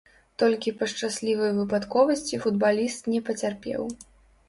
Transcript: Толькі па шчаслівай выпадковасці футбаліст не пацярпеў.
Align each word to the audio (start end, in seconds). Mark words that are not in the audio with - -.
Толькі 0.43 0.73
па 0.79 0.87
шчаслівай 0.93 1.53
выпадковасці 1.59 2.43
футбаліст 2.47 3.01
не 3.15 3.25
пацярпеў. 3.33 3.81